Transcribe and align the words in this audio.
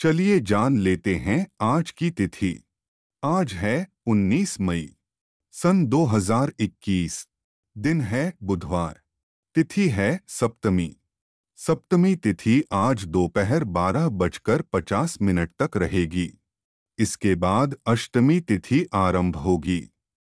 चलिए 0.00 0.40
जान 0.40 0.78
लेते 0.78 1.14
हैं 1.14 1.46
आज 1.60 1.90
की 1.90 2.10
तिथि। 2.10 2.62
आज 3.24 3.52
है 3.52 3.88
19 4.06 4.60
मई, 4.60 4.94
सन 5.54 5.86
2021 5.86 7.28
दिन 7.76 8.00
है 8.00 8.32
बुधवार, 8.42 9.00
तिथि 9.54 9.88
है 9.88 10.20
सप्तमी। 10.28 10.96
सप्तमी 11.56 12.14
तिथि 12.16 12.62
आज 12.72 13.04
दोपहर 13.04 13.64
बारह 13.64 14.08
बजकर 14.08 14.62
पचास 14.62 15.18
मिनट 15.22 15.50
तक 15.62 15.76
रहेगी। 15.76 16.30
इसके 16.98 17.34
बाद 17.34 17.76
अष्टमी 17.86 18.40
तिथि 18.40 18.84
आरंभ 18.94 19.36
होगी। 19.36 19.88